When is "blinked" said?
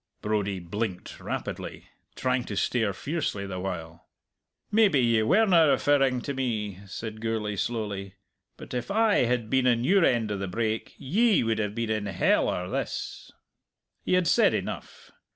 0.59-1.19